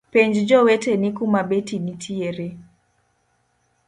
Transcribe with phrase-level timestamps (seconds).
[0.13, 2.47] Penj joweteni kuma beti nitiere.